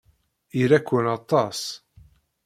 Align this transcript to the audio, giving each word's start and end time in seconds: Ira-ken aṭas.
Ira-ken 0.61 1.05
aṭas. 1.17 1.61